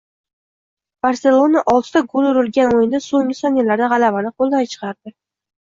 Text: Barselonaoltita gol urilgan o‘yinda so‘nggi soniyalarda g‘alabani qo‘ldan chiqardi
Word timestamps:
Barselonaoltita 1.07 2.03
gol 2.15 2.31
urilgan 2.31 2.75
o‘yinda 2.79 3.03
so‘nggi 3.11 3.39
soniyalarda 3.45 3.95
g‘alabani 3.95 4.35
qo‘ldan 4.39 4.71
chiqardi 4.75 5.17